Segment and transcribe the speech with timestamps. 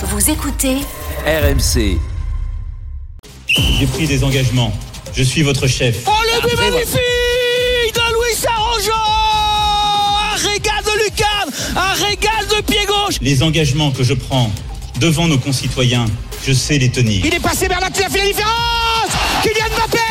[0.00, 0.76] Vous écoutez
[1.26, 1.98] RMC.
[3.48, 4.72] J'ai pris des engagements.
[5.12, 6.04] Je suis votre chef.
[6.06, 12.86] Oh le but magnifique de Louis Arrojo Un régal de Lucarne Un régal de pied
[12.86, 14.52] gauche Les engagements que je prends
[15.00, 16.06] devant nos concitoyens,
[16.46, 17.24] je sais les tenir.
[17.24, 19.10] Il est passé vers la, il a fait la différence
[19.42, 20.07] Kylian Mbappé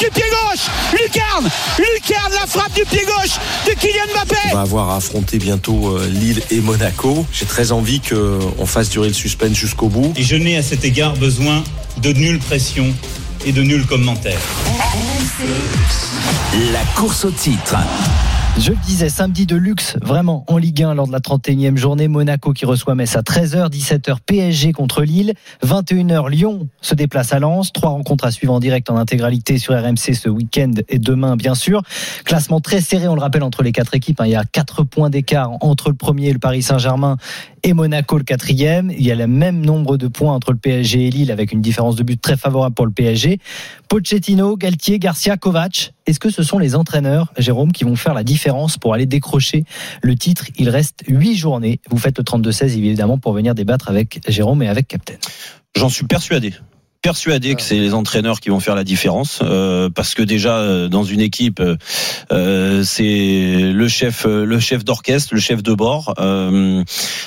[0.00, 1.48] du pied gauche Lucarne
[1.78, 3.36] Lucarne la frappe du pied gauche
[3.66, 7.26] de Kylian Mbappé On va avoir à affronter bientôt euh, Lille et Monaco.
[7.32, 10.12] J'ai très envie qu'on fasse durer le suspense jusqu'au bout.
[10.16, 11.62] Et je n'ai à cet égard besoin
[12.02, 12.94] de nulle pression
[13.44, 14.38] et de nuls commentaires.
[16.72, 17.76] La course au titre.
[18.58, 22.08] Je le disais, samedi de luxe, vraiment en Ligue 1 lors de la 31e journée.
[22.08, 27.38] Monaco qui reçoit Metz à 13h, 17h PSG contre Lille, 21h Lyon se déplace à
[27.38, 27.72] Lens.
[27.72, 31.54] Trois rencontres à suivre en direct en intégralité sur RMC ce week-end et demain bien
[31.54, 31.82] sûr.
[32.24, 34.20] Classement très serré, on le rappelle, entre les quatre équipes.
[34.20, 34.26] hein.
[34.26, 37.18] Il y a quatre points d'écart entre le premier, le Paris Saint-Germain
[37.66, 38.92] et Monaco le quatrième.
[38.92, 41.60] Il y a le même nombre de points entre le PSG et Lille avec une
[41.60, 43.40] différence de but très favorable pour le PSG.
[43.88, 45.92] Pochettino, Galtier, Garcia, Kovac.
[46.06, 49.64] Est-ce que ce sont les entraîneurs, Jérôme, qui vont faire la différence pour aller décrocher
[50.00, 50.44] le titre?
[50.56, 51.80] Il reste huit journées.
[51.90, 55.16] Vous faites le 32-16 évidemment pour venir débattre avec Jérôme et avec Captain.
[55.74, 56.54] J'en suis persuadé.
[57.06, 60.88] Persuadé que c'est les entraîneurs qui vont faire la différence euh, parce que déjà euh,
[60.88, 61.62] dans une équipe
[62.32, 66.14] euh, c'est le chef le chef d'orchestre le chef de bord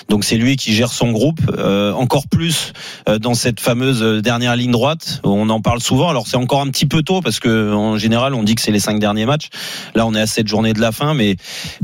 [0.10, 2.74] donc c'est lui qui gère son groupe euh, encore plus
[3.08, 5.22] euh, dans cette fameuse dernière ligne droite.
[5.24, 6.10] On en parle souvent.
[6.10, 8.72] Alors c'est encore un petit peu tôt parce que en général on dit que c'est
[8.72, 9.50] les cinq derniers matchs.
[9.96, 11.36] Là on est à cette journée de la fin mais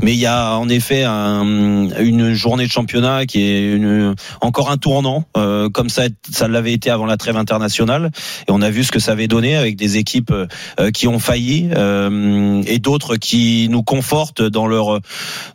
[0.02, 4.70] mais il y a en effet un, une journée de championnat qui est une, encore
[4.70, 8.10] un tournant euh, comme ça ça l'avait été avant la trêve internationale.
[8.48, 10.32] Et on a vu ce que ça avait donné avec des équipes
[10.80, 15.00] euh, qui ont failli euh, et d'autres qui nous confortent dans leur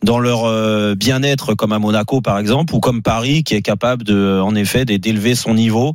[0.04, 4.04] dans leur euh, bien-être comme à Monaco par exemple ou comme Paris qui est capable
[4.04, 5.94] de en effet d'élever son niveau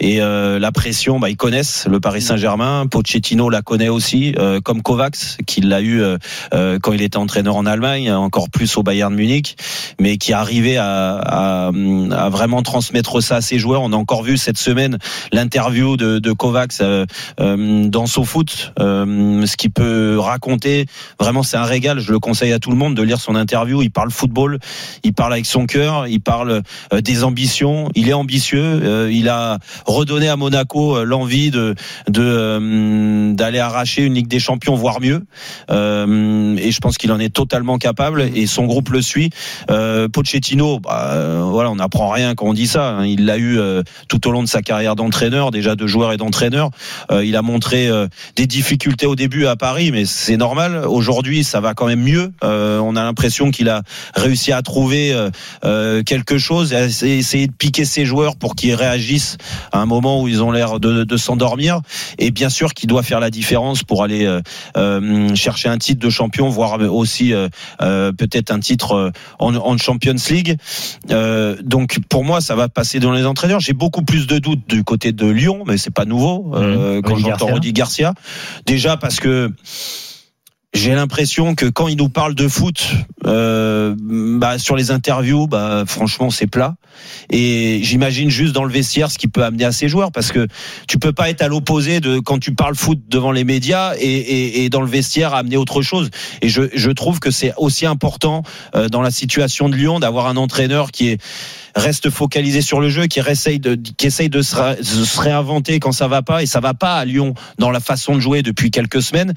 [0.00, 4.60] et euh, la pression bah, ils connaissent le Paris Saint-Germain Pochettino la connaît aussi euh,
[4.60, 6.18] comme Kovacs qui l'a eu euh,
[6.54, 9.56] euh, quand il était entraîneur en Allemagne encore plus au Bayern Munich
[10.00, 14.22] mais qui arrivait à, à, à vraiment transmettre ça à ses joueurs on a encore
[14.22, 14.98] vu cette semaine
[15.32, 17.06] l'interview de, de Kovacs euh,
[17.40, 20.86] euh, dans SoFoot, euh, ce qu'il peut raconter.
[21.20, 21.98] Vraiment, c'est un régal.
[21.98, 23.82] Je le conseille à tout le monde de lire son interview.
[23.82, 24.58] Il parle football,
[25.02, 26.62] il parle avec son cœur, il parle
[26.92, 27.88] euh, des ambitions.
[27.94, 28.62] Il est ambitieux.
[28.62, 31.74] euh, il a redonné à Monaco euh, l'envie de
[32.08, 35.24] de, d'aller arracher une Ligue des Champions, voire mieux.
[35.68, 38.22] Et je pense qu'il en est totalement capable.
[38.34, 39.30] Et son groupe le suit.
[40.12, 42.90] Pochettino, bah, voilà, on n'apprend rien quand on dit ça.
[42.98, 43.06] hein.
[43.06, 43.58] Il l'a eu
[44.08, 46.70] tout au long de sa carrière d'entraîneur, déjà de joueur et d'entraîneur.
[47.10, 47.88] Il a montré
[48.36, 50.84] des difficultés au début à Paris, mais c'est normal.
[50.86, 52.32] Aujourd'hui, ça va quand même mieux.
[52.42, 53.82] On a l'impression qu'il a
[54.14, 55.14] réussi à trouver
[55.86, 59.36] euh, quelque chose, essayer de piquer ses joueurs pour qu'ils réagissent
[59.72, 61.80] à un moment où ils ont l'air de, de s'endormir.
[62.18, 64.40] Et bien sûr qu'il doit faire la différence pour aller euh,
[64.76, 67.48] euh, chercher un titre de champion, voire aussi euh,
[68.12, 70.56] peut-être un titre en, en Champions League.
[71.62, 73.60] Donc pour moi, ça va passer dans les entraîneurs.
[73.60, 77.16] J'ai beaucoup plus de doutes du côté de Lyon, mais c'est pas nouveau euh, quand
[77.16, 77.52] j'entends.
[77.54, 78.14] Rudy Garcia.
[78.66, 79.52] Déjà parce que
[80.74, 82.86] j'ai l'impression que quand il nous parle de foot,
[83.26, 86.76] euh, bah, sur les interviews, bah, franchement, c'est plat.
[87.30, 90.46] Et j'imagine juste dans le vestiaire ce qui peut amener à ses joueurs, parce que
[90.88, 94.06] tu peux pas être à l'opposé de quand tu parles foot devant les médias et,
[94.06, 96.10] et, et dans le vestiaire amener autre chose.
[96.40, 98.42] Et je, je trouve que c'est aussi important
[98.74, 101.20] euh, dans la situation de Lyon d'avoir un entraîneur qui est
[101.74, 106.08] reste focalisé sur le jeu, qui essaye de, qui essaye de se réinventer quand ça
[106.08, 109.02] va pas, et ça va pas à Lyon dans la façon de jouer depuis quelques
[109.02, 109.34] semaines.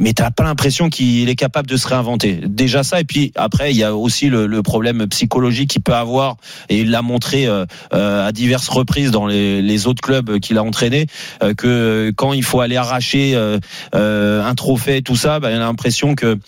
[0.00, 2.40] Mais t'as pas l'impression qu'il est capable de se réinventer.
[2.46, 6.36] Déjà ça, et puis après il y a aussi le, problème psychologique qu'il peut avoir,
[6.68, 7.64] et il l'a montré euh,
[7.94, 11.06] euh, à diverses reprises dans les, autres clubs qu'il a entraînés,
[11.42, 13.32] euh, que quand il faut aller arracher
[13.94, 16.38] euh, un trophée, tout ça, bah, il a l'impression que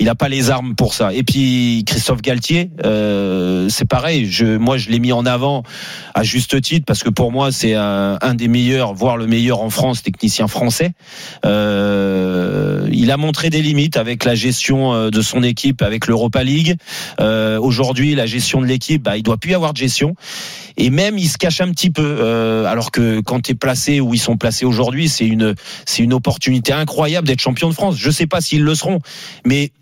[0.00, 1.12] il n'a pas les armes pour ça.
[1.12, 4.26] Et puis Christophe Galtier, euh, c'est pareil.
[4.30, 5.62] Je, moi, je l'ai mis en avant
[6.14, 9.60] à juste titre parce que pour moi, c'est un, un des meilleurs, voire le meilleur
[9.60, 10.92] en France, technicien français.
[11.44, 16.42] Euh, il a montré des limites avec la gestion euh, de son équipe, avec l'Europa
[16.42, 16.76] League.
[17.20, 20.14] Euh, Aujourd'hui, la gestion de l'équipe, bah, il doit plus y avoir de gestion.
[20.78, 22.16] Et même, il se cache un petit peu.
[22.20, 25.54] euh, alors que quand tu es placé où ils sont placés aujourd'hui, c'est une,
[25.84, 27.96] c'est une opportunité incroyable d'être champion de France.
[27.98, 29.00] Je sais pas s'ils le seront,
[29.44, 29.72] mais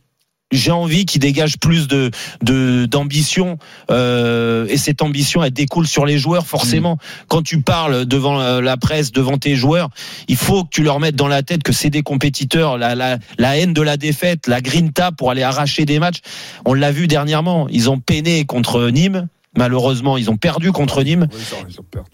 [0.50, 2.10] j'ai envie qu'il dégage plus de
[2.42, 3.58] de- d'ambition
[3.90, 6.98] euh, et cette ambition elle découle sur les joueurs forcément.
[7.28, 9.90] Quand tu parles devant la- la presse, devant tes joueurs,
[10.28, 12.78] il faut que tu leur mettes dans la tête que c'est des compétiteurs.
[12.78, 16.20] La, la, la haine de la défaite, la grinta pour aller arracher des matchs.
[16.64, 17.68] On l'a vu dernièrement.
[17.70, 19.28] Ils ont peiné contre Nîmes.
[19.56, 21.26] Malheureusement, ils ont perdu contre Nîmes.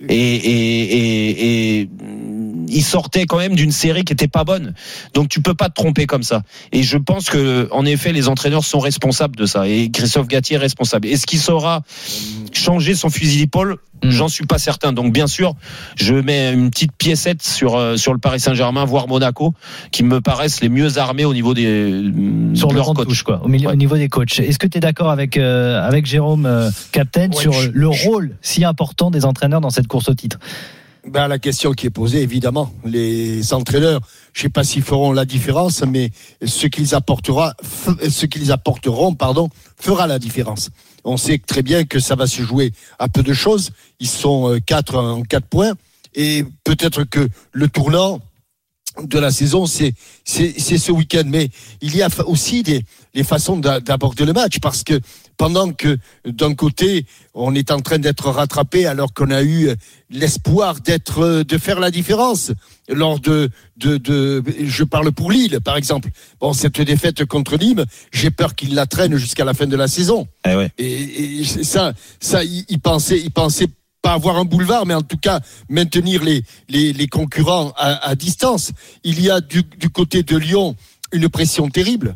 [0.08, 1.88] Et, et, et, et
[2.68, 4.74] ils sortaient quand même d'une série qui était pas bonne.
[5.12, 6.42] Donc tu peux pas te tromper comme ça.
[6.72, 9.68] Et je pense que en effet les entraîneurs sont responsables de ça.
[9.68, 11.08] Et Christophe Gatier est responsable.
[11.08, 11.82] Est-ce qu'il saura
[12.54, 14.10] changer son fusil d'épaule Mm.
[14.10, 14.92] J'en suis pas certain.
[14.92, 15.54] Donc bien sûr,
[15.96, 19.54] je mets une petite piécette sur euh, sur le Paris Saint-Germain, voire Monaco,
[19.92, 22.02] qui me paraissent les mieux armés au niveau des
[22.54, 23.08] sur de le leur banc de coach.
[23.08, 23.72] touche, quoi, au, milieu- Ouais.
[23.72, 24.40] au niveau des coachs.
[24.40, 27.88] Est-ce que tu es d'accord avec, euh, avec Jérôme euh, Captain Ouais, sur je- le
[27.88, 30.38] rôle si important des entraîneurs dans cette course au titre?
[31.08, 34.00] Ben, la question qui est posée, évidemment, les entraîneurs,
[34.34, 36.10] je sais pas s'ils feront la différence, mais
[36.44, 39.48] ce qu'ils apportera, f- ce qu'ils apporteront, pardon,
[39.78, 40.70] fera la différence.
[41.04, 43.70] On sait très bien que ça va se jouer à peu de choses.
[44.00, 45.74] Ils sont euh, quatre en quatre points,
[46.14, 48.20] et peut-être que le tournant
[49.02, 49.92] de la saison, c'est
[50.24, 51.24] c'est c'est ce week-end.
[51.26, 51.50] Mais
[51.80, 52.82] il y a aussi des
[53.14, 55.00] les façons d'a- d'aborder le match, parce que
[55.36, 59.68] pendant que d'un côté on est en train d'être rattrapé, alors qu'on a eu
[60.10, 62.52] l'espoir d'être euh, de faire la différence
[62.88, 66.10] lors de, de de je parle pour Lille par exemple.
[66.40, 69.88] Bon cette défaite contre Nîmes, j'ai peur qu'il la traîne jusqu'à la fin de la
[69.88, 70.28] saison.
[70.46, 70.70] Eh ouais.
[70.78, 73.68] Et, et ça ça il pensait il pensait
[74.04, 75.40] pas avoir un boulevard, mais en tout cas
[75.70, 78.72] maintenir les concurrents à, à distance.
[79.02, 80.76] Il y a du, du côté de Lyon
[81.10, 82.14] une pression terrible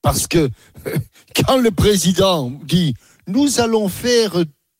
[0.00, 0.48] parce que
[1.36, 2.94] quand le président dit
[3.26, 4.32] nous allons faire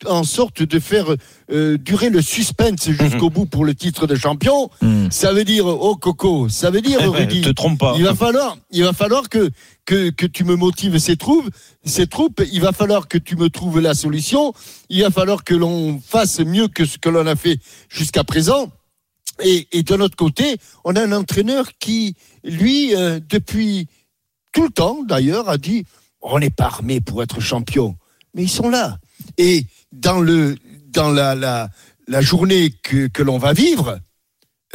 [0.06, 1.06] en sorte de faire
[1.50, 5.08] euh, durer le suspense jusqu'au bout pour le titre de champion, Hmm.
[5.10, 7.94] ça veut dire oh Coco, ça veut dire Rudy, te trompe pas.
[7.96, 9.50] il va falloir, il va falloir que,
[9.84, 11.48] que, que tu me motives ces troupes,
[11.84, 12.42] ces troupes.
[12.52, 14.52] Il va falloir que tu me trouves la solution.
[14.88, 17.58] Il va falloir que l'on fasse mieux que ce que l'on a fait
[17.88, 18.70] jusqu'à présent.
[19.42, 22.14] Et, et de l'autre côté, on a un entraîneur qui,
[22.44, 23.86] lui, euh, depuis
[24.52, 25.84] tout le temps d'ailleurs, a dit
[26.20, 27.96] on n'est pas armé pour être champion,
[28.34, 28.98] mais ils sont là.
[29.36, 30.56] Et dans le
[30.88, 31.68] dans la la,
[32.06, 33.98] la journée que, que l'on va vivre,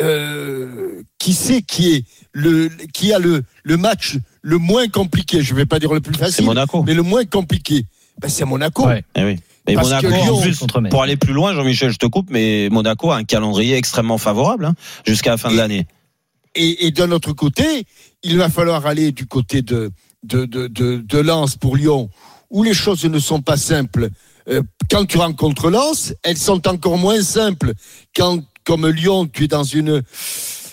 [0.02, 5.42] euh, qui c'est qui est le qui a le le match le moins compliqué?
[5.42, 6.84] Je vais pas dire le plus C'est facile, Monaco.
[6.84, 7.86] mais le moins compliqué.
[8.22, 8.86] Ben, c'est Monaco.
[8.88, 9.04] Ouais.
[9.16, 9.40] Eh oui.
[9.66, 12.68] Et Parce Monaco, Lyon- en plus, pour aller plus loin, Jean-Michel, je te coupe, mais
[12.70, 14.76] Monaco a un calendrier extrêmement favorable hein,
[15.08, 15.88] jusqu'à la fin de l'année.
[16.54, 17.86] Et, et d'un autre côté,
[18.24, 19.90] il va falloir aller du côté de,
[20.24, 22.10] de, de, de, de Lens pour Lyon,
[22.50, 24.10] où les choses ne sont pas simples.
[24.50, 27.74] Euh, quand tu rencontres Lens, elles sont encore moins simples.
[28.16, 30.04] Quand, comme Lyon, tu es dans une,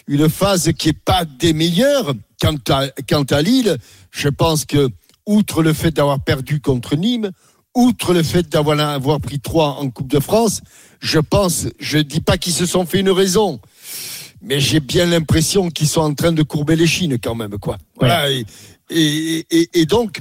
[0.06, 2.14] une phase qui est pas des meilleures.
[2.40, 3.76] Quant à, quant à Lille,
[4.11, 4.88] je pense que,
[5.26, 7.31] outre le fait d'avoir perdu contre Nîmes,
[7.75, 10.62] outre le fait d'avoir avoir pris trois en Coupe de France,
[11.00, 13.61] je pense, je dis pas qu'ils se sont fait une raison,
[14.40, 17.76] mais j'ai bien l'impression qu'ils sont en train de courber les chines quand même, quoi.
[17.96, 18.31] Voilà.
[18.31, 18.46] Et,
[18.88, 20.20] et, et, et donc,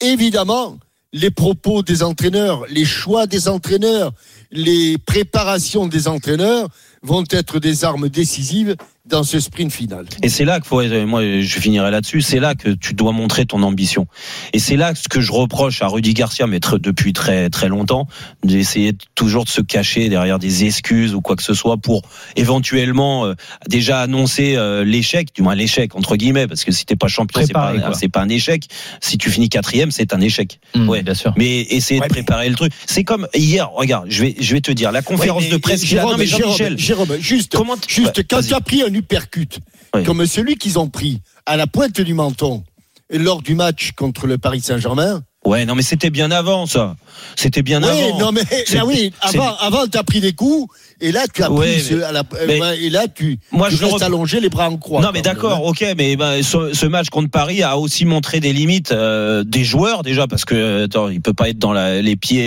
[0.00, 0.76] évidemment,
[1.12, 4.12] les propos des entraîneurs, les choix des entraîneurs,
[4.50, 6.68] les préparations des entraîneurs
[7.02, 8.76] vont être des armes décisives
[9.10, 10.06] dans ce sprint final.
[10.22, 13.12] Et c'est là qu'il faut, être- moi je finirai là-dessus, c'est là que tu dois
[13.12, 14.06] montrer ton ambition.
[14.52, 17.68] Et c'est là ce que je reproche à Rudy Garcia, mais tr- depuis très très
[17.68, 18.06] longtemps,
[18.44, 22.02] d'essayer toujours de se cacher derrière des excuses ou quoi que ce soit pour
[22.36, 23.34] éventuellement euh,
[23.68, 27.40] déjà annoncer euh, l'échec, du moins l'échec entre guillemets, parce que si t'es pas champion,
[27.44, 27.72] c'est pas,
[28.12, 28.64] pas un échec.
[29.00, 30.58] Si tu finis quatrième, c'est un échec.
[30.74, 31.02] Hmm, Ouais.
[31.02, 31.32] bien sûr.
[31.36, 32.72] Mais essayer Ouais, de préparer le truc.
[32.86, 35.60] C'est comme hier, regarde, je vais je vais te dire la conférence Ouais, mais de
[35.60, 35.84] presse.
[35.84, 39.58] Jérôme, non mais Jérôme, Jean-Michel, Jérôme, juste, comment juste quand tu as pris un uppercut,
[39.94, 40.04] Ouais.
[40.04, 42.62] comme celui qu'ils ont pris à la pointe du menton
[43.10, 46.96] lors du match contre le Paris Saint-Germain, Ouais, non mais c'était bien avant ça.
[47.34, 48.18] C'était bien Oui, avant.
[48.18, 48.42] non mais
[48.74, 50.68] là, oui, c'est- avant, avant tu as pris des coups
[51.00, 53.38] et là tu as Ouais, pris ce- mais- à la, mais- ouais, et là tu,
[53.52, 55.00] Moi, tu je le restes rep- allongé les bras en croix.
[55.00, 55.68] Non mais d'accord, hein.
[55.68, 59.64] ok, mais ben, ce, ce match contre Paris a aussi montré des limites euh, des
[59.64, 62.40] joueurs déjà parce que attends, il peut pas être dans la, les pieds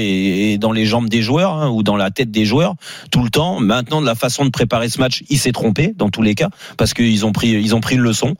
[0.52, 2.76] et, et dans les jambes des joueurs hein, ou dans la tête des joueurs
[3.12, 3.60] tout le temps.
[3.60, 6.50] Maintenant, de la façon de préparer ce match, il s'est trompé dans tous les cas
[6.78, 8.36] parce qu'ils ont pris ils ont pris une leçon,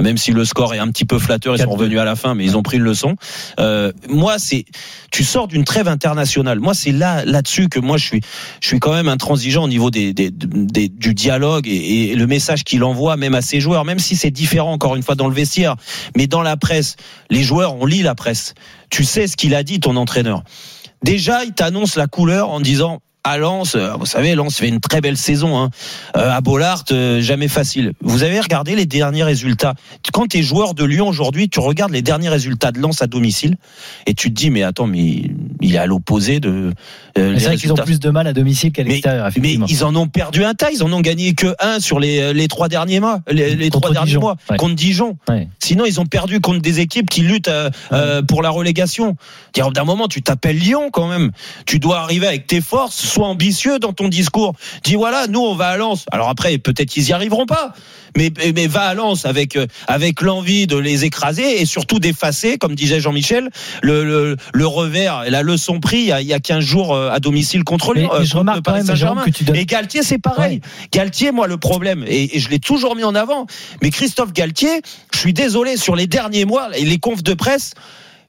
[0.00, 1.72] même si le score est un petit peu flatteur, ils sont 4-2.
[1.78, 3.16] revenus à la fin, mais ils ont pris une leçon.
[3.60, 4.64] Euh, moi, c'est
[5.10, 6.60] tu sors d'une trêve internationale.
[6.60, 8.20] Moi, c'est là là-dessus que moi je suis
[8.60, 13.16] je suis quand même intransigeant au niveau du dialogue et, et le message qu'il envoie
[13.16, 15.76] même à ses joueurs, même si c'est différent encore une fois dans le vestiaire,
[16.16, 16.96] mais dans la presse,
[17.30, 18.54] les joueurs on lit la presse.
[18.90, 20.42] Tu sais ce qu'il a dit ton entraîneur.
[21.02, 24.80] Déjà, il t'annonce la couleur en disant à Lens, euh, vous savez, Lens fait une
[24.80, 25.58] très belle saison.
[25.58, 25.70] Hein.
[26.16, 27.92] Euh, à Bollard, euh, jamais facile.
[28.00, 29.74] Vous avez regardé les derniers résultats?
[30.12, 33.06] Quand tu es joueur de Lyon aujourd'hui, tu regardes les derniers résultats de Lens à
[33.08, 33.56] domicile
[34.06, 35.24] et tu te dis, mais attends, mais
[35.60, 36.72] il est à l'opposé de.
[37.18, 39.30] euh, Mais C'est vrai qu'ils ont plus de mal à domicile qu'à Mais, l'extérieur, mais
[39.30, 39.66] effectivement.
[39.68, 42.48] ils en ont perdu un tas, ils en ont gagné que un sur les, les
[42.48, 44.56] trois derniers mois, les, trois derniers Dijon, mois ouais.
[44.56, 45.16] contre Dijon.
[45.28, 45.48] Ouais.
[45.58, 49.16] Sinon, ils ont perdu contre des équipes qui luttent euh, euh, pour la relégation.
[49.74, 51.32] D'un moment, tu t'appelles Lyon quand même.
[51.64, 54.52] Tu dois arriver avec tes forces, sois ambitieux dans ton discours.
[54.84, 56.04] Dis voilà, nous on va à Lens.
[56.12, 57.72] Alors après, peut-être qu'ils y arriveront pas,
[58.16, 62.58] mais mais va à Lens avec euh, avec l'envie de les écraser et surtout d'effacer,
[62.58, 63.48] comme disait Jean-Michel,
[63.82, 66.62] le, le le revers et la leçon pris il y a, il y a 15
[66.62, 69.56] jours euh, à domicile contre Mais- euh, je remarque quand même, Jérôme, que tu donnes-
[69.56, 70.60] Et Galtier, c'est pareil.
[70.92, 73.46] Galtier, moi, le problème, et, et je l'ai toujours mis en avant,
[73.82, 74.82] mais Christophe Galtier,
[75.14, 77.72] je suis désolé, sur les derniers mois, et les confs de presse,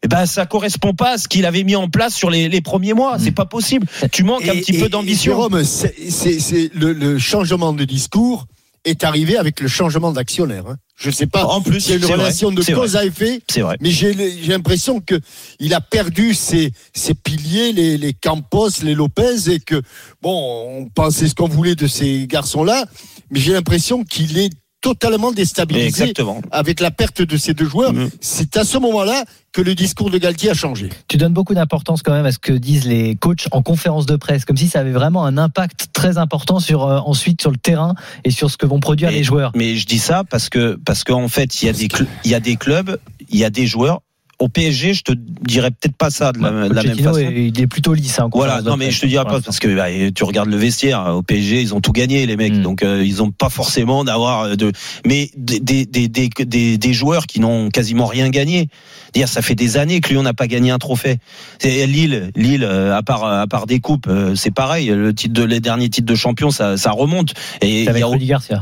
[0.04, 2.62] eh ben, ça correspond pas à ce qu'il avait mis en place sur les, les
[2.62, 3.18] premiers mois.
[3.20, 3.88] C'est pas possible.
[4.12, 5.32] Tu manques un Et- petit et- peu d'ambition.
[5.34, 8.46] Jérôme, c'est- le, le changement de discours
[8.86, 10.64] est arrivé avec le changement d'actionnaire.
[10.68, 10.78] hein.
[10.96, 13.06] Je ne sais pas En plus, s'il y a une vrai, relation de cause à
[13.06, 13.76] effet, C'est vrai.
[13.82, 14.14] mais j'ai
[14.48, 15.20] l'impression que
[15.60, 19.82] il a perdu ses, ses piliers, les, les Campos, les Lopez, et que
[20.24, 22.86] bon, on pensait ce qu'on voulait de ces garçons-là,
[23.30, 24.50] mais j'ai l'impression qu'il est
[24.82, 26.42] totalement déstabilisé Exactement.
[26.52, 27.94] avec la perte de ces deux joueurs.
[27.94, 28.10] Mhm.
[28.22, 30.90] C'est à ce moment-là que le discours de Galtier a changé.
[31.08, 34.16] Tu donnes beaucoup d'importance quand même à ce que disent les coachs en conférence de
[34.16, 37.58] presse, comme si ça avait vraiment un impact très important sur euh, ensuite sur le
[37.58, 39.52] terrain et sur ce que vont produire Mais- les joueurs.
[39.56, 41.88] Mais je dis ça parce que parce qu'en fait, il y a des
[42.24, 44.02] il y a des clubs, il y a des joueurs.
[44.40, 47.18] Au PSG, je te dirais peut-être pas ça de la, de la même façon.
[47.20, 48.20] est- il est plutôt lisse.
[48.20, 50.58] hein, Voilà, non mais je te dirai pour pas parce que bah, tu regardes le
[50.58, 52.62] vestiaire au PSG, ils ont tout gagné les mecs, Mm.
[52.62, 54.72] donc euh, ils ont pas forcément d'avoir de
[55.06, 58.70] mais des des des des, des, joueurs qui n'ont quasiment rien gagné.
[59.14, 61.18] Dire ça fait des années que Lyon n'a pas gagné un trophée.
[61.60, 65.34] C'est Lille, Lille euh, à part à part des coupes, euh, c'est pareil, le titre
[65.34, 67.86] de les derniers titres de champion ça ça remonte et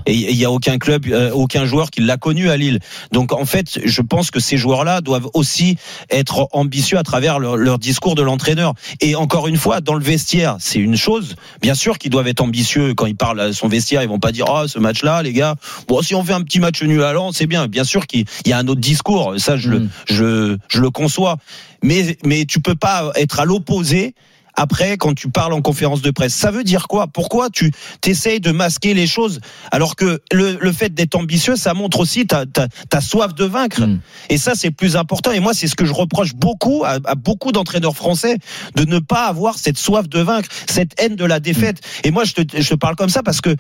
[0.07, 2.79] il y y a aucun club, euh, aucun joueur qui l'a connu à Lille.
[3.11, 5.64] Donc en fait, je pense que ces joueurs-là doivent aussi
[6.09, 8.73] être ambitieux à travers leur, leur discours de l'entraîneur.
[9.01, 11.35] Et encore une fois, dans le vestiaire, c'est une chose.
[11.61, 14.01] Bien sûr qu'ils doivent être ambitieux quand ils parlent à son vestiaire.
[14.03, 15.55] Ils vont pas dire oh ce match-là, les gars.
[15.87, 17.67] Bon, si on fait un petit match nul à Lens, c'est bien.
[17.67, 19.35] Bien sûr qu'il y a un autre discours.
[19.37, 19.89] Ça, je le, Mm.
[20.05, 21.37] je, je le conçois.
[21.83, 24.15] Mais mais tu peux pas être à l'opposé
[24.55, 26.33] après quand tu parles en conférence de presse.
[26.33, 27.07] Ça veut dire quoi?
[27.07, 27.71] Pourquoi tu
[28.01, 29.39] t'essayes de masquer les choses?
[29.71, 33.45] Alors que le, le fait d'être ambitieux, ça montre aussi ta, ta, ta soif de
[33.45, 33.81] vaincre.
[33.81, 33.99] Mm.
[34.29, 35.31] Et ça, c'est plus important.
[35.31, 38.37] Et moi, c'est ce que je reproche beaucoup à, à beaucoup d'entraîneurs français
[38.75, 41.81] de ne pas avoir cette soif de vaincre, cette haine de la défaite.
[42.03, 43.55] Et moi, je te, je te parle comme ça parce que,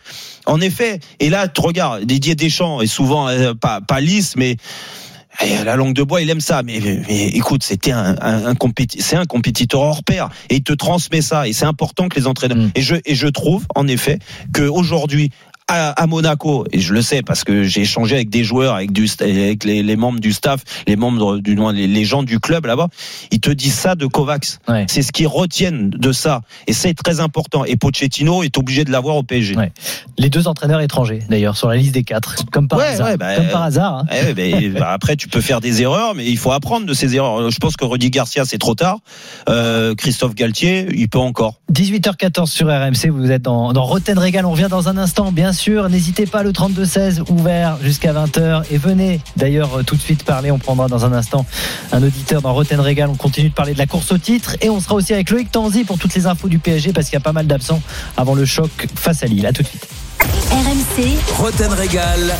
[0.45, 4.57] en effet, et là, tu regardes, Didier Deschamps est souvent euh, pas, pas lisse, mais
[5.43, 6.63] eh, la langue de bois, il aime ça.
[6.63, 10.55] Mais, mais- mais écoute, c'était un, un, un compéti- c'est un compétiteur hors pair et
[10.55, 11.47] il te transmet ça.
[11.47, 12.57] Et c'est important que les entraîneurs.
[12.57, 12.71] Mm.
[12.75, 14.19] Et je et je trouve en effet
[14.53, 15.31] que aujourd'hui.
[15.67, 18.91] À, à Monaco, et je le sais parce que j'ai échangé avec des joueurs, avec,
[18.91, 22.67] du, avec les, les membres du staff, les membres du moins les, gens du club
[22.67, 22.87] là-bas,
[23.31, 24.59] ils te disent ça de Kovacs.
[24.67, 24.85] Ouais.
[24.87, 27.65] C'est ce qu'ils retiennent de ça, et c'est très important.
[27.65, 29.55] Et Pochettino est obligé de l'avoir au PSG.
[29.57, 29.71] Ouais.
[30.19, 33.17] Les deux entraîneurs étrangers, d'ailleurs, sur la liste des quatre, comme par Ouais, hasard.
[33.17, 34.05] bah, comme par hasard.
[34.11, 34.33] hein.
[34.37, 37.49] Eh, bah, après, tu peux faire des erreurs, mais il faut apprendre de ces erreurs.
[37.49, 38.99] Je pense que Rudy Garcia, c'est trop tard.
[39.49, 41.55] Euh, Christophe Galtier, il peut encore.
[41.73, 44.45] 18h14 sur RMC, vous êtes dans, dans Roten Régal.
[44.45, 45.89] On revient dans un instant, bien sûr.
[45.89, 48.63] N'hésitez pas, le 32-16 ouvert jusqu'à 20h.
[48.69, 50.51] Et venez d'ailleurs euh, tout de suite parler.
[50.51, 51.45] On prendra dans un instant
[51.91, 53.09] un auditeur dans Roten Régal.
[53.09, 54.57] On continue de parler de la course au titre.
[54.61, 57.15] Et on sera aussi avec Loïc Tanzi pour toutes les infos du PSG parce qu'il
[57.15, 57.81] y a pas mal d'absents
[58.17, 59.47] avant le choc face à Lille.
[59.47, 59.87] À tout de suite.
[60.51, 62.35] RMC, Roten Régal.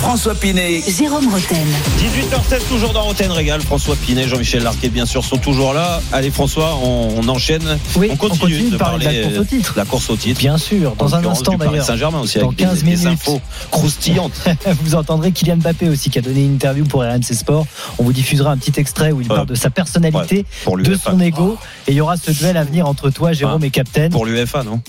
[0.00, 0.82] François Pinet.
[0.86, 1.66] Jérôme Roten.
[1.98, 3.60] 18h16, toujours dans Roten Régal.
[3.60, 6.00] François Pinet, Jean-Michel Larquet, bien sûr, sont toujours là.
[6.12, 7.78] Allez, François, on, on enchaîne.
[7.96, 9.74] Oui, on continue, de parler de la course au titre.
[9.76, 10.38] La course au titre.
[10.38, 11.84] Bien sûr, dans un instant d'ailleurs.
[11.84, 13.06] Saint-Germain aussi, Dans avec 15 des, des minutes.
[13.06, 14.48] infos croustillantes.
[14.82, 17.66] Vous entendrez Kylian Mbappé aussi qui a donné une interview pour RMC Sport.
[17.98, 21.18] On vous diffusera un petit extrait où il parle de sa personnalité, pour de son
[21.20, 21.58] ego.
[21.88, 24.10] Et il y aura ce duel à venir entre toi, Jérôme et Captain.
[24.10, 24.80] Pour l'UEFA, non?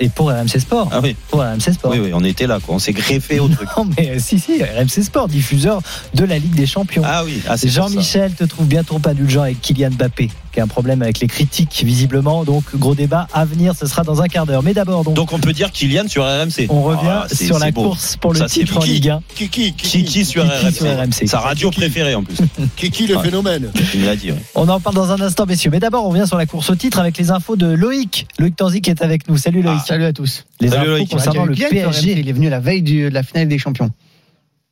[0.00, 0.88] Et pour RMC Sport.
[0.92, 1.16] Ah oui.
[1.28, 1.92] Pour RMC Sport.
[1.92, 2.74] Oui, oui, on était là, quoi.
[2.74, 3.68] On s'est greffé au truc.
[3.76, 5.80] Non, mais si, si, RMC Sport, diffuseur
[6.14, 7.02] de la Ligue des Champions.
[7.04, 7.56] Ah oui, ah.
[7.62, 11.26] Jean-Michel te trouve bien trop indulgent avec Kylian Mbappé, qui a un problème avec les
[11.26, 12.44] critiques, visiblement.
[12.44, 14.62] Donc, gros débat à venir, ce sera dans un quart d'heure.
[14.62, 16.66] Mais d'abord, donc, Donc on peut dire Kylian sur RMC.
[16.70, 17.82] on revient Ah, sur la beau.
[17.82, 18.84] course pour le Ça, titre en.
[18.84, 19.20] Ligue 1.
[19.34, 20.72] Kiki, Kiki sur Kiki RMC.
[20.72, 21.26] sur RMC.
[21.26, 21.80] Sa radio Kiki.
[21.80, 22.36] préférée en plus.
[22.76, 23.70] Kiki le phénomène.
[23.92, 24.30] Il me l'a dit.
[24.30, 24.38] ouais.
[24.54, 25.70] On en parle dans un instant, messieurs.
[25.70, 28.26] Mais d'abord, on revient sur la course au titre avec les infos de Loïc.
[28.38, 29.36] Loïc Tanzi qui est avec nous.
[29.36, 29.80] Salut Loïc.
[29.86, 30.44] Salut à tous.
[30.60, 31.10] les Salut, infos Loïc.
[31.10, 32.12] concernant le PSG.
[32.18, 33.90] Il est venu la veille du- de la finale des champions.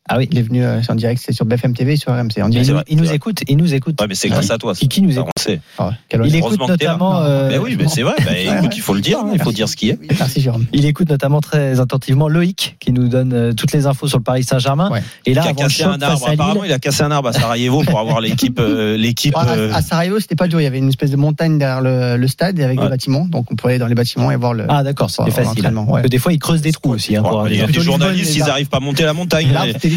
[0.09, 0.29] Ah oui.
[0.33, 2.43] Il est venu euh, en direct, c'est sur BFM TV et sur RMC.
[2.43, 2.91] En Il direct.
[2.91, 4.01] nous, il écoute, il nous écoute.
[4.01, 4.75] Ouais, mais c'est grâce à toi.
[4.75, 4.81] ça.
[4.81, 5.31] Kiki nous écoute.
[5.79, 7.21] Ah ouais, Il écoute notamment.
[7.23, 8.15] euh, Mais oui, mais c'est vrai.
[8.25, 9.19] Bah, écoute, il faut le dire.
[9.21, 9.99] hein, Il faut dire ce qui est.
[10.19, 10.67] Merci Jérôme.
[10.73, 14.25] Il écoute notamment très attentivement Loïc qui nous donne euh, toutes les infos sur le
[14.25, 14.91] Paris Saint-Germain.
[14.91, 15.03] Ouais.
[15.27, 16.27] Et là, Qui a cassé un arbre.
[16.27, 19.35] à Apparemment, il a cassé un arbre à Sarajevo pour avoir l'équipe, euh, l'équipe.
[19.37, 20.61] Ah, euh, À, à Sarajevo, c'était pas dur.
[20.61, 22.85] Il y avait une espèce de montagne derrière le, le stade avec Ouais.
[22.85, 23.27] des bâtiments.
[23.27, 24.65] Donc on pouvait aller dans les bâtiments et voir le.
[24.69, 25.45] Ah d'accord, c'était facile.
[25.49, 25.91] l'entraînement, ouais.
[25.93, 27.17] Parce que des fois, ils creusent des trous aussi.
[27.17, 29.53] Hein, il Lisbonne, journalistes, les ils n'arrivent pas à monter la montagne.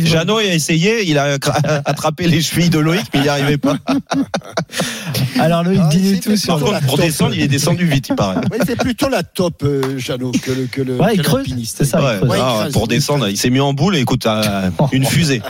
[0.05, 1.37] Jeannot a essayé, il a
[1.85, 3.77] attrapé les chevilles de Loïc, mais il n'y arrivait pas.
[5.39, 6.63] Alors Loïc, Ah, c'est tout sur le.
[6.87, 6.99] pour top.
[7.05, 8.37] descendre, il est descendu vite, il paraît.
[8.51, 11.85] Ouais, c'est plutôt la top, euh, Jeannot, que le, que le, Ouais, il creuse, c'est
[11.85, 12.73] ça, Ouais, il creuse.
[12.73, 15.41] pour descendre, il s'est mis en boule et écoute, euh, une fusée.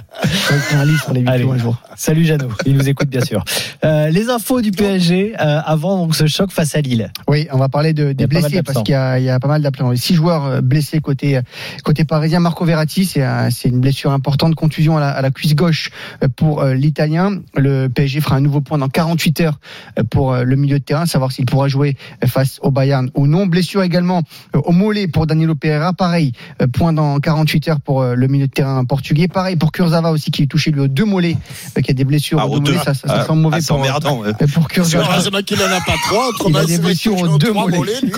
[0.74, 1.38] Un livre les Allez.
[1.40, 1.78] vidéos un jour.
[1.96, 3.44] Salut Jeannot, il nous écoute bien sûr.
[3.84, 7.12] Euh, les infos du PSG euh, avant donc ce choc face à Lille.
[7.28, 9.48] Oui, on va parler de, des blessés parce qu'il y, a- il y a pas
[9.48, 9.96] mal d'absents.
[9.96, 11.40] Six joueurs euh, blessés côté
[11.84, 12.40] côté parisien.
[12.40, 15.90] Marco Verratti, c'est un- c'est une blessure importante, contusion à la, à la cuisse gauche
[16.36, 17.40] pour euh, l'Italien.
[17.56, 19.75] Le PSG fera un nouveau point dans 48 heures euh,
[20.10, 23.46] pour euh, le milieu de terrain, savoir s'il pourra jouer face au Bayern ou non.
[23.46, 24.22] Blessure également
[24.56, 25.94] euh, au mollet pour Danilo Pereira.
[25.94, 29.28] Pareil, euh, point dans 48 heures pour le milieu de terrain portugais.
[29.28, 31.38] Pareil pour Kurzawa aussi qui est touché lui aux deux mollets,
[31.84, 32.72] qui a des blessures Ah, aux deux deux.
[32.74, 32.84] mollets.
[32.86, 33.58] Ça, ça, ça sent mauvais
[33.94, 34.34] ah, pour, ouais.
[34.54, 35.06] pour Kurzawa.
[35.10, 37.80] Heureusement qu'il n'en a pas trois, Il a des blessures aux deux mollets.
[38.02, 38.12] lui.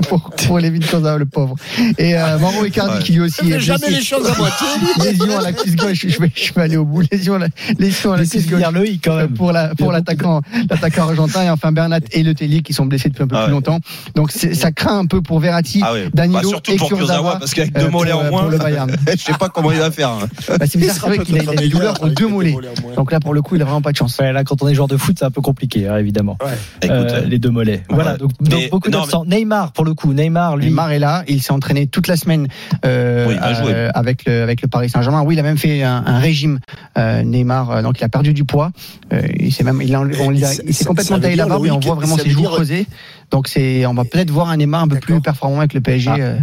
[0.08, 1.56] pour, pour Lévin Kurzawa, le pauvre.
[1.98, 3.02] Et euh, Mauro Icardi Ouais.
[3.02, 3.94] qui lui aussi Il est jamais blessé.
[3.96, 4.66] les choses à moitié.
[5.02, 7.02] Lésion à la cuisse gauche, je vais, je vais aller au bout.
[7.10, 9.30] Lésion à la, lésion à la cuisse gauche Loïc quand même.
[9.34, 13.08] pour la pour l'attaquant l'attaquant argentin et enfin Bernat et Le Tellier qui sont blessés
[13.08, 13.52] depuis un peu Ah plus ouais.
[13.52, 13.78] longtemps.
[14.14, 16.08] Donc ça craint un peu pour Verratti, Ah ouais.
[16.12, 17.36] Danilo Bah, surtout et pour Kurzawa, Kurzawa.
[17.38, 18.90] parce qu'avec euh, deux mollets pour, en euh, moins, pour le Bayern.
[19.16, 20.08] je sais pas comment il va faire.
[20.10, 20.28] hein.
[20.58, 22.56] Bah, c'est bizarre, c'est vrai qu'il a, a des douleurs aux deux mollets.
[22.96, 24.18] Donc là pour le coup il a vraiment pas de chance.
[24.18, 26.36] Ouais, là, quand on est joueur de foot, c'est un peu compliqué, hein, évidemment.
[26.82, 27.82] Écoute, Euh, euh, les deux mollets.
[27.88, 28.30] Voilà, donc,
[28.70, 29.24] beaucoup d'absents.
[29.24, 30.66] Neymar, pour le coup, Neymar, lui.
[30.66, 32.48] Neymar est là, il s'est entraîné toute la semaine
[32.84, 33.34] euh,
[33.66, 35.22] euh, avec le avec le Paris Saint-Germain.
[35.22, 36.58] Oui, il a même fait un, un régime
[36.98, 38.70] euh, Neymar, euh, donc il a perdu du poids.
[39.12, 40.44] Euh, il s'est même il, a, on il
[40.74, 42.86] s'est complètement taillé la barbe et on voit vraiment ses joues creusées.
[43.30, 46.10] Donc c'est on va peut-être voir un Neymar un peu plus performant avec le PSG.
[46.10, 46.16] Ah.
[46.18, 46.38] euh,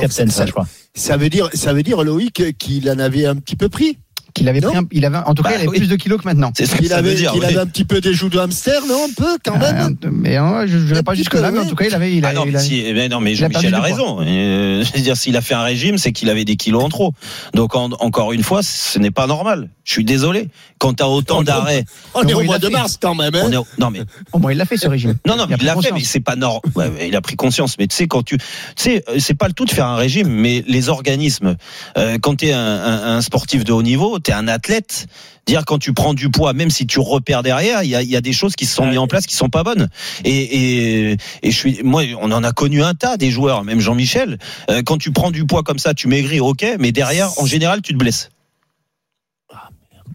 [0.00, 0.66] Captain, ça- ça, je crois.
[0.94, 3.98] Ça veut dire, ça veut dire Loïc qu'il en avait un petit peu pris.
[4.34, 5.78] Qu'il avait pris un- il avait en tout cas Bah il avait oui.
[5.78, 6.52] plus de kilos que maintenant.
[6.56, 7.32] C'est ce que Qu'il avait, dire.
[7.32, 7.46] qu'il oui.
[7.46, 9.96] avait un petit peu des joues de hamster, non Un peu quand même.
[10.04, 11.94] Euh, mais euh, je ne pas petit jusque peu, là, mais en tout cas il
[11.94, 13.48] avait il a, Ah non, il mais, a- si, eh ben non, mais il a
[13.48, 14.18] perdu Jean-Michel a raison.
[14.20, 16.88] Euh, je veux dire, s'il a fait un régime, c'est qu'il avait des kilos en
[16.88, 17.12] trop.
[17.54, 19.68] Donc, en- encore une fois, ce n'est pas normal.
[19.84, 20.48] Je suis désolé.
[20.78, 21.84] Quand tu as autant d'arrêts,
[22.14, 23.34] On est au il mois de mars quand même.
[23.34, 24.00] Hein on est, non, mais
[24.32, 25.14] au moins il l'a fait ce régime.
[25.26, 25.98] Non, non, mais Il a il pris l'a fait, conscience.
[25.98, 26.60] mais c'est pas normal.
[26.74, 27.76] Ouais, il a pris conscience.
[27.78, 28.44] Mais tu sais, quand tu, tu
[28.76, 31.56] sais, euh, c'est pas le tout de faire un régime, mais les organismes,
[31.98, 35.06] euh, quand tu es un, un- un sportif de haut niveau, tu es un athlète.
[35.46, 38.08] Dire quand tu prends du poids, même si tu repères derrière, il y a, il
[38.08, 39.88] y a des choses qui se sont mises en place qui sont pas bonnes.
[40.24, 43.80] Et, et, et je suis, moi, on en a connu un tas des joueurs, même
[43.80, 44.38] Jean-Michel.
[44.70, 47.82] Euh, quand tu prends du poids comme ça, tu maigris, ok, mais derrière, en général,
[47.82, 48.28] tu te blesses.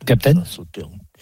[0.06, 0.42] Captain.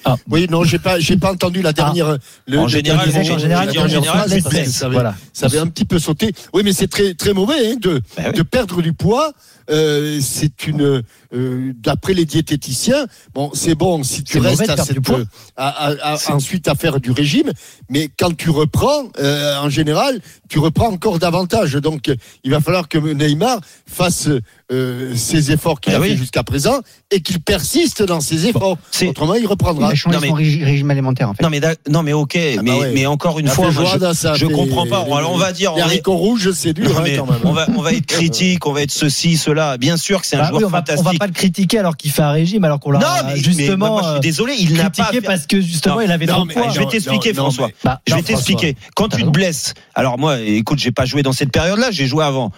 [0.08, 0.18] Ah.
[0.30, 2.18] Oui, non, j'ai pas, j'ai pas entendu la dernière.
[2.46, 5.16] le- En le général, mot, qu'en général, la en dernière général, phrase, ça avait- Voilà.
[5.34, 6.32] Ça avait un petit peu sauté.
[6.54, 8.34] Oui, mais c'est très très mauvais hein, de Ben oui.
[8.34, 9.34] de perdre du poids.
[9.72, 11.02] Euh, c'est une,
[11.36, 15.26] euh, d'après les diététiciens, bon, c'est bon si tu restes à cette, euh,
[15.58, 17.52] à- à- à- ensuite à faire du régime,
[17.90, 20.20] mais quand tu reprends, euh, en général,
[20.50, 21.74] tu reprends encore davantage.
[21.74, 22.12] Donc,
[22.44, 24.30] il va falloir que Neymar fasse
[24.72, 26.10] euh, ses efforts qu'il Ben a oui.
[26.12, 26.80] fait jusqu'à présent
[27.12, 28.78] et qu'il persiste dans ses efforts.
[28.90, 29.90] c'est- Autrement, il Il reprendra.
[29.90, 31.44] a changé Non, mais- son régi- régime alimentaire en fait.
[31.44, 32.92] Non, mais, non, mais ok, mais, bah ouais.
[32.94, 35.02] mais encore une La fois, moi, je, ça comprends pas.
[35.16, 37.28] Alors, on va dire, Les on est, haricots rouges, c'est dur Non, hein, mais quand
[37.28, 37.40] même.
[37.44, 39.78] on va, on va être critique, on va être ceci, cela.
[39.78, 41.06] Bien sûr que c'est un Bah joueur oui, on va, on fantastique.
[41.06, 43.86] va pas le critiquer alors qu'il fait un régime, alors qu'on l'a non, mais, justement
[43.86, 45.06] mais moi, je suis désolé, il n'a pas.
[45.06, 47.68] fait- parce que justement Non, il avait non, trop je vais t'expliquer, non, François.
[47.68, 48.76] mais- Bah, Je vais t'expliquer.
[48.96, 52.24] Quand tu te blesses, alors moi, écoute, j'ai pas joué dans cette période-là, j'ai joué
[52.24, 52.52] avant.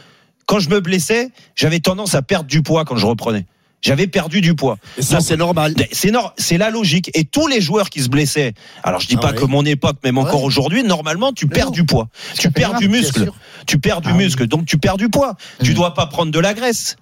[0.45, 3.45] Quand je me blessais, j'avais tendance à perdre du poids quand je reprenais.
[3.82, 4.77] J'avais perdu du poids.
[4.97, 5.75] Et ça, c'est normal.
[5.91, 7.12] C'est nor- c'est la logique.
[7.13, 8.53] Et tous les joueurs qui se blessaient,
[8.84, 9.36] alors je dis Ah pas ouais.
[9.38, 10.47] que mon époque, même encore Ouais.
[10.47, 11.71] aujourd'hui, normalement, tu Mais perds non.
[11.73, 12.08] du poids.
[12.39, 13.30] Tu perds du muscle.
[13.67, 14.23] Tu perds du Ah oui.
[14.23, 14.47] muscle.
[14.47, 15.36] Donc tu perds du poids.
[15.63, 15.75] Tu Mm.
[15.75, 16.95] dois pas prendre de la graisse.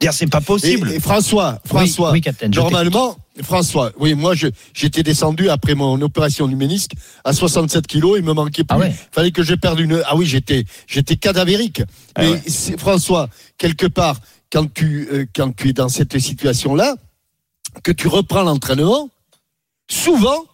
[0.00, 0.92] Dire c'est pas possible.
[0.92, 2.48] et François, François, oui, Captain.
[2.52, 4.34] je normalement, François, oui, moi,
[4.72, 6.92] j'étais descendu après mon opération du ménisque
[7.24, 8.76] à 67 kilos, il me manquait plus.
[8.76, 8.94] Ah ouais.
[9.10, 11.82] Fallait que je perde une, ah oui, j'étais, j'étais cadavérique.
[12.14, 12.76] Ah Mais ouais.
[12.78, 14.20] François, quelque part,
[14.52, 16.94] quand tu, euh, quand tu es dans cette situation-là,
[17.82, 19.10] que tu reprends l'entraînement,
[19.90, 20.44] souvent,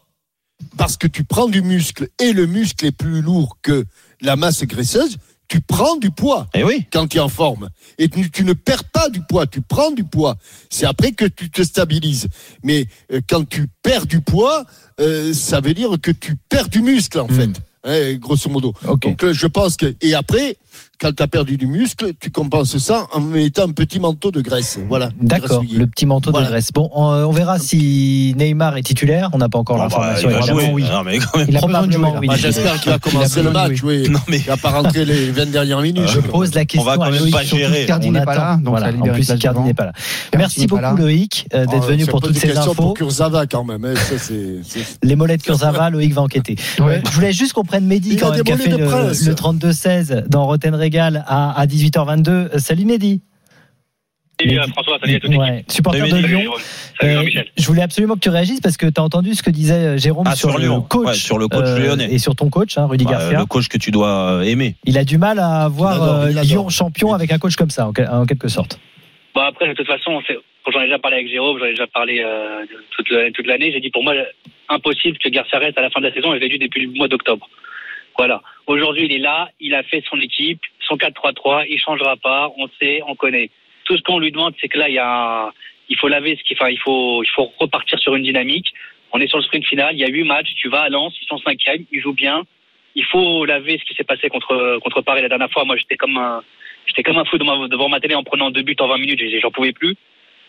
[0.76, 3.84] parce que tu prends du muscle et le muscle est plus lourd que
[4.20, 5.18] la masse graisseuse,
[5.54, 6.84] tu prends du poids Eh oui.
[6.92, 7.68] quand tu es en forme.
[7.96, 10.36] Et tu, tu ne perds pas du poids, tu prends du poids.
[10.68, 12.26] C'est après que tu te stabilises.
[12.64, 14.64] Mais euh, quand tu perds du poids,
[15.00, 17.34] euh, ça veut dire que tu perds du muscle, en Hmm.
[17.36, 17.50] fait.
[17.84, 18.72] Hein, grosso modo.
[19.02, 20.56] Donc euh, je pense que et après
[21.00, 24.40] quand tu as perdu du muscle, tu compenses ça en mettant un petit manteau de
[24.40, 24.78] graisse.
[24.88, 25.10] Voilà.
[25.20, 26.46] D'accord, le petit manteau Voilà.
[26.46, 26.70] de graisse.
[26.72, 29.30] Bon, on, on verra si Neymar est titulaire.
[29.32, 30.28] On n'a pas encore Ah bah, l'information.
[30.30, 30.60] il va évidemment.
[30.60, 30.70] jouer.
[30.74, 30.84] oui.
[30.90, 31.46] Non, mais quand même.
[31.50, 32.26] Il a Probablement, oui.
[32.28, 33.82] Bah, J'espère qu'il va commencer le match.
[33.82, 34.08] Oui.
[34.08, 36.04] Non, mais Il va pas rentrer les 20 dernières minutes.
[36.04, 37.34] Euh, Je pose la question va quand à même Loïc.
[37.34, 37.82] pas gérer.
[37.84, 38.42] Icardi on n'est pas attend.
[38.42, 38.86] là, donc voilà.
[38.86, 39.92] ça libère En plus, n'est pas là.
[40.36, 40.96] Merci beaucoup.
[40.96, 42.74] Loïc euh, d'être Oh, venu pour toutes ces questions infos.
[42.82, 43.84] pour Kurzawa quand même.
[43.84, 43.94] hein.
[45.02, 46.56] Les mollets de Kurzawa, Loïc va enquêter.
[46.80, 49.22] Euh, je voulais juste qu'on prenne Mehdi Il quand même, qui a fait le, prince.
[49.26, 52.28] le 32-16 dans Roten Régal à, à 18h22.
[52.28, 53.22] Euh, Salut Mehdi.
[54.38, 55.34] Salut euh, François, salut à toute.
[55.34, 56.08] Ouais, supporter de.
[56.08, 56.40] Salut Lyon.
[56.40, 56.60] Jérôme.
[57.00, 59.48] Salut Euh, je voulais absolument que tu réagisses parce que tu as entendu ce que
[59.50, 60.82] disait Jérôme Ah, sur, sur le Lyon.
[60.82, 62.08] coach, Ouais, sur le coach euh, lyonnais.
[62.12, 63.38] et sur ton coach, hein, Rudy Bah, Garcia.
[63.38, 64.76] le coach que tu dois aimer.
[64.84, 66.44] Il a du mal à voir Il adore, il adore.
[66.44, 68.78] Lyon champion avec un coach comme ça, en, quel- en quelque sorte.
[69.34, 70.20] Bah après, de toute façon,
[70.72, 72.66] j'en ai déjà parlé avec Jérôme, j'en ai déjà parlé euh,
[73.32, 74.12] toute l'année, j'ai dit pour moi,
[74.68, 76.82] impossible que Garcia reste à la fin de la saison, et je l'ai dit depuis
[76.86, 77.48] le mois d'octobre.
[78.16, 78.42] Voilà.
[78.66, 82.68] Aujourd'hui, il est là, il a fait son équipe, son 4-3-3, il changera pas, on
[82.80, 83.50] sait, on connaît.
[83.84, 85.52] Tout ce qu'on lui demande, c'est que là, il y a,
[85.88, 88.72] il faut laver ce qui, enfin, il faut, il faut repartir sur une dynamique.
[89.12, 91.14] On est sur le sprint final, il y a huit matchs, tu vas à Lens,
[91.20, 92.42] ils sont cinquième, ils jouent bien.
[92.94, 95.64] Il faut laver ce qui s'est passé contre, contre Paris la dernière fois.
[95.64, 96.42] Moi, j'étais comme un,
[96.86, 99.50] j'étais comme un fou devant ma, télé en prenant deux buts en 20 minutes, j'en
[99.50, 99.96] pouvais plus.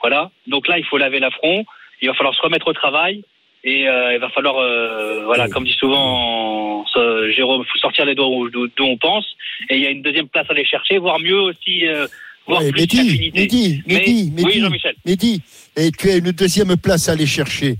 [0.01, 0.29] Voilà.
[0.47, 1.65] Donc là, il faut laver l'affront.
[2.01, 3.23] Il va falloir se remettre au travail.
[3.63, 5.49] Et euh, il va falloir, euh, voilà, Oui.
[5.49, 6.54] comme dit souvent
[6.93, 9.25] ce- Jérôme, il faut sortir les doigts où- d'où d'où on pense.
[9.69, 12.07] Et il y a une deuxième place à aller chercher, voire mieux aussi, euh,
[12.47, 13.31] voire Ouais, plus Mehdi.
[13.33, 14.95] Mehdi, Mais- Mehdi, oui, Mehdi, Jean-Michel.
[15.05, 15.41] Mehdi,
[15.77, 17.75] et tu as une deuxième place à aller chercher.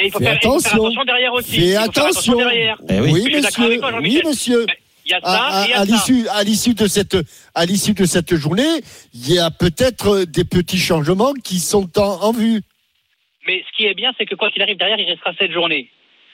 [0.00, 0.84] Et il faut Fais faire, il faut faire attention.
[0.84, 1.60] attention derrière aussi.
[1.60, 2.36] Fais attention.
[2.36, 2.80] derrière.
[2.88, 3.10] Eh oui.
[3.12, 3.78] Oui, monsieur.
[3.80, 4.66] toi, Oui, monsieur.
[5.04, 5.92] Il y a ça À, et il y à- a à ça.
[5.92, 7.16] l'issue, à l'issue de cette,
[7.54, 8.82] à l'issue de cette journée,
[9.14, 12.60] il y a peut-être des petits changements qui sont en, en vue.
[13.46, 15.88] Mais ce qui est bien, c'est que quoi qu'il arrive derrière, il restera cette journée.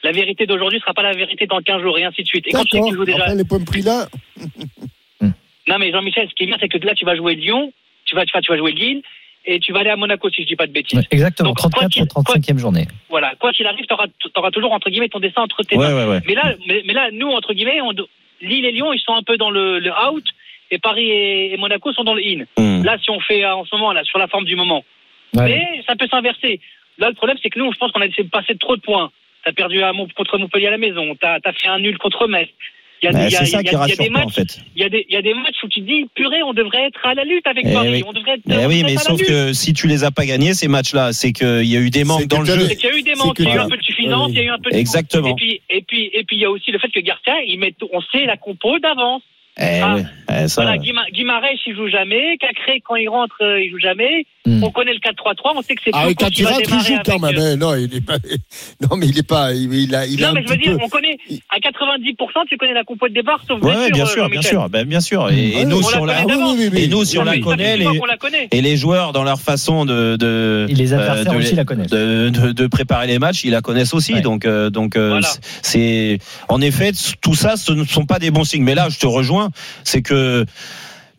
[0.05, 2.47] La vérité d'aujourd'hui sera pas la vérité dans 15 jours et ainsi de suite.
[2.47, 3.25] Et quand tu joues déjà.
[3.25, 4.07] Enfin, les points pris là.
[5.67, 7.73] Non, mais Jean-Michel, ce qui est bien, c'est que là, tu vas jouer Lyon,
[8.05, 9.01] tu vas, tu vas, tu vas jouer Lille,
[9.47, 10.99] et tu vas aller à Monaco, si je dis pas de bêtises.
[10.99, 12.87] Ouais, exactement, Donc, quoi 34 qu'il- ou 35e journée.
[13.09, 13.35] Voilà.
[13.40, 15.95] Quoi qu'il arrive, tu auras, toujours, entre guillemets, ton dessin entre tes Ouais, mains.
[15.97, 16.21] ouais, ouais.
[16.27, 17.93] Mais là, mais, mais là, nous, entre guillemets, on,
[18.43, 20.25] Lille et Lyon, ils sont un peu dans le, le out,
[20.71, 22.45] et Paris et, et Monaco sont dans le in.
[22.59, 22.85] Hum.
[22.85, 24.85] Là, si on fait euh, en ce moment, là, sur la forme du moment.
[25.35, 25.45] Ouais.
[25.49, 26.61] Mais ça peut s'inverser.
[26.99, 29.11] Là, le problème, c'est que nous, je pense qu'on a laissé passer trop de points.
[29.44, 31.14] T'as perdu à, Mont- contre Montpellier à la maison.
[31.20, 32.48] T'as as fait un nul contre Metz.
[33.02, 33.76] Il y a, Ouais, il y a- c'est ça il y a- qui il y
[33.76, 34.59] a rassure des en matchs, fait.
[34.76, 36.54] il y a des, il y a des matchs où tu te dis, purée, on
[36.54, 37.90] devrait être à la lutte avec Eh Paris.
[37.90, 38.02] oui.
[38.07, 40.54] On devrait être, Eh on oui, mais sauf que si tu les as pas gagnés
[40.54, 42.66] ces matchs-là, c'est qu'il y a eu des manques dans le jeu.
[42.68, 44.28] qu'il y a eu des manques, que il y a eu un peu de suffisance,
[44.28, 44.33] Oui.
[44.33, 45.28] il y a eu un peu de Exactement.
[45.28, 47.59] Et puis, et puis, et puis, il y a aussi le fait que Garcia, il
[47.59, 49.22] met, tout- on sait la compo d'avance.
[49.57, 49.95] Eh Ah.
[49.97, 52.37] oui, eh, ça, Voilà, Guima- Guimarães, il joue jamais.
[52.40, 54.27] Cacré, quand il rentre, euh, il joue jamais.
[54.47, 54.62] Hmm.
[54.64, 57.01] On connaît le 4-3-3, on sait que c'est Ah, et quand il rentre, il joue
[57.07, 57.38] quand même.
[57.38, 57.57] euh, hein.
[57.57, 58.17] Non, il est pas.
[58.90, 59.53] Non, mais il est pas.
[59.55, 60.85] Il, il a, il Non, mais je veux dire, peu.
[60.85, 61.17] on connaît,
[61.51, 64.51] à 90%, tu connais la compo de départ, sauf Ouais, bien euh, sûr, bien Jean-Michel.
[64.51, 65.31] sûr, ben, bien sûr.
[65.31, 67.25] Et, et Ouais, nous, on si la on la, connaît et nous, si Non, on
[67.25, 68.49] la connaît, longtemps les, qu'on la connaît.
[68.51, 71.57] et les joueurs dans leur façon de, de Et les euh, adversaires de aussi les-
[71.57, 71.90] la connaissent.
[71.90, 74.21] de, de, de préparer les matchs, ils la connaissent aussi.
[74.21, 75.21] Donc, euh, donc, euh,
[75.62, 76.90] c'est en effet
[77.23, 78.64] tout ça, ce ne sont pas des bons signes.
[78.64, 79.43] Mais là, je te rejoins,
[79.85, 80.44] c'est que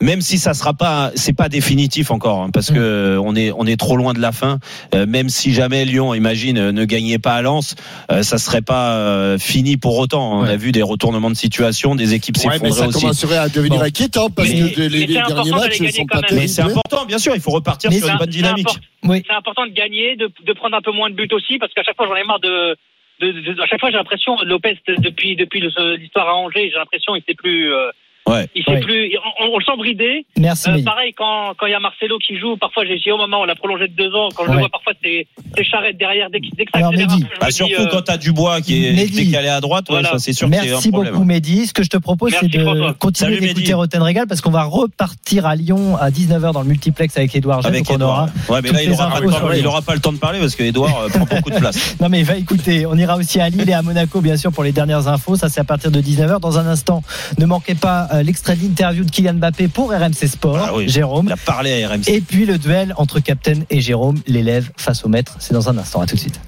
[0.01, 3.65] même si ça sera pas, c'est pas définitif encore, hein, parce que on est on
[3.65, 4.59] est trop loin de la fin.
[4.93, 7.75] Euh, même si jamais Lyon, imagine, euh, ne gagnait pas à Lens,
[8.11, 10.39] euh, ça serait pas euh, fini pour autant.
[10.39, 10.49] On Ouais.
[10.49, 12.99] a vu des retournements de situation, des équipes Ouais, mais ça s'effondrer aussi.
[13.01, 13.85] commencerait à devenir Bon.
[13.85, 16.41] inquiétant parce Mais- que les, les derniers important matchs ne sont pas terribles.
[16.41, 18.67] Mais c'est important, bien sûr, il faut repartir Mais sur une bonne c'est dynamique.
[19.03, 19.23] Oui.
[19.25, 21.83] C'est important de gagner, de, de prendre un peu moins de buts aussi, parce qu'à
[21.83, 22.75] chaque fois, j'en ai marre de.
[23.21, 27.15] de, de- à chaque fois, j'ai l'impression, Lopez, depuis, depuis l'histoire à Angers, j'ai l'impression,
[27.15, 27.73] il sait plus.
[27.73, 27.89] euh,
[28.27, 28.47] Ouais.
[28.55, 28.79] Il sait Ouais.
[28.79, 29.11] plus.
[29.39, 30.25] On, on le sent bridé.
[30.39, 33.17] Merci, Euh, pareil, quand quand il y a Marcelo qui joue, parfois j'ai dit au
[33.17, 34.29] moment, on l'a prolongé de deux ans.
[34.35, 34.55] Quand je Ouais.
[34.55, 35.27] le vois, parfois c'est
[35.63, 36.29] charrette derrière.
[36.31, 37.23] Dès, que- dès que ça Alors, accélère Mehdi.
[37.23, 39.25] un peu, je Bah, surtout euh, quand t'as Dubois qui est Mehdi.
[39.27, 40.09] décalé à droite, ouais, Voilà.
[40.09, 41.13] ça c'est sûr que c'est un Merci problème.
[41.13, 41.67] beaucoup Mehdi.
[41.67, 42.93] Ce que je te propose, c'est Merci, de François.
[42.95, 43.73] continuer d'écouter.
[43.73, 47.65] Roten Régal parce qu'on va repartir à Lyon à 19h dans le multiplex avec Edouard.
[47.65, 48.09] Avec Edouard.
[48.47, 49.39] aura Ouais, mais là, il les aura, pas le temps,
[49.85, 51.95] pas le de parler parce que Edouard euh, prend beaucoup de place.
[52.01, 54.63] Non mais va écouter, on ira aussi à Lille et à Monaco bien sûr pour
[54.63, 56.39] les dernières infos, ça c'est à partir de 19h.
[56.39, 57.01] Dans un instant,
[57.37, 60.87] ne manquez pas l'extrait d'interview de Kylian Mbappé pour RMC Sport, Ah oui.
[60.89, 61.27] Jérôme.
[61.27, 62.03] Il a parlé à RMC.
[62.07, 65.77] Et puis le duel entre Captain et Jérôme, l'élève face au maître, c'est dans un
[65.77, 66.39] instant, à tout de suite.